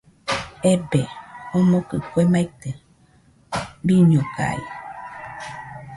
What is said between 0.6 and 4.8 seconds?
Ebee, omokɨ kue maite, bɨñokaɨɨɨ